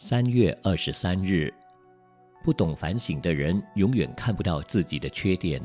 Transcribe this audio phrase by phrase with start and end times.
[0.00, 1.52] 三月二十三日，
[2.44, 5.60] 不懂反省的人永远看不到自己的缺点，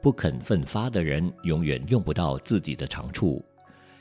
[0.00, 3.44] 不肯奋发的人永远用不到自己的长处。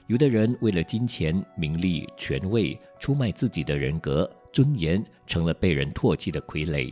[0.08, 6.90] 有的人为了金钱、名利、权位，出卖自己的人格、尊严，成了被人唾弃的傀儡；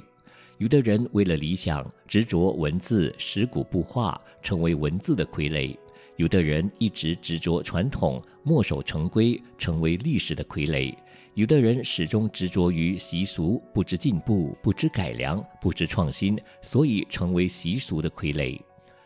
[0.58, 5.74] 有的人为了理想，执着文字，食古不化，成为文字的傀儡；
[6.18, 10.94] 有的人一直执着传统，墨守成规，成为历史的傀儡。
[11.34, 18.60] 有的人始终执着于习俗，不知进步，不知改良，不知创新，所以成为习俗的傀儡。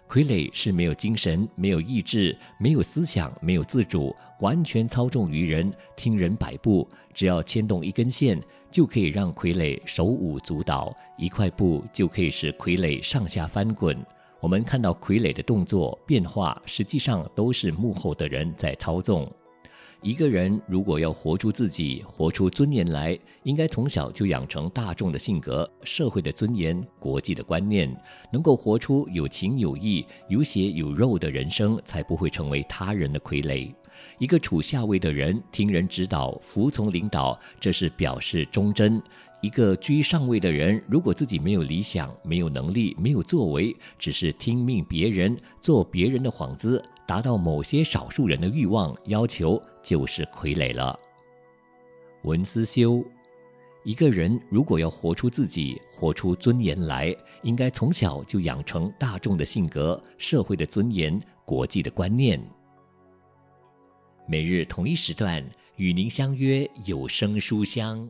[0.10, 6.88] 傀儡是没有精神、没有意志、没有思想、没有自主，完全操纵于人，听人摆布。
[7.14, 13.96] 只要牵动一根线，就可以让傀儡手舞足蹈；一块布就可以使傀儡上下翻滚。
[14.40, 19.32] 我们看到傀儡的动作变化，实际上都是幕后的人在操纵。
[20.06, 27.92] 一个人如果要活出自己，活出尊严来，应该从小就养成大众的性格、社会的尊严、国际的观念，
[28.32, 33.74] 能够活出有情有义、有血有肉的人生，才不会成为他人的傀儡。
[34.20, 39.02] 一个处下位的人，听人指导、服从领导，这是表示忠贞；
[39.42, 46.80] 一个居上位的人，如果自己没有理想、没有能力、没有作为，只是听命别人，做别人的幌子。
[47.08, 51.00] 达到某些少数人的欲望要求，就是傀儡了。
[52.24, 53.04] 文思修，
[53.84, 62.42] 一个人如果要活出自己，活出尊严来，应该从小就养成大众的性格、社会的尊严、国际的观念。
[64.28, 65.44] 每日同一时段
[65.76, 68.10] 与您相约有声书香。